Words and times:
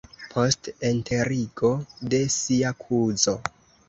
post 0.29 0.69
enterigo 0.87 1.69
de 2.13 2.21
sia 2.37 2.73
kuzo. 2.81 3.35